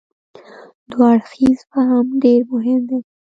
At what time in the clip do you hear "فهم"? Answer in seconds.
1.71-2.05